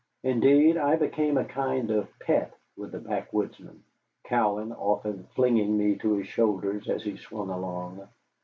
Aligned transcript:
Indeed, 0.23 0.77
I 0.77 0.95
became 0.95 1.37
a 1.37 1.45
kind 1.45 1.91
of 1.91 2.07
pet 2.17 2.57
with 2.75 2.91
the 2.91 2.97
backwoodsmen, 2.97 3.83
Cowan 4.23 4.71
often 4.73 5.27
flinging 5.35 5.77
me 5.77 5.95
to 5.97 6.13
his 6.13 6.27
shoulder 6.27 6.81
as 6.87 7.03
he 7.03 7.17
swung 7.17 7.51
along. 7.51 8.07